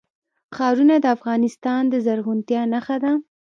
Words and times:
ښارونه 0.55 0.95
د 0.99 1.05
افغانستان 1.15 1.81
د 1.89 1.95
زرغونتیا 2.05 2.61
نښه 2.73 2.97
ده. 3.03 3.11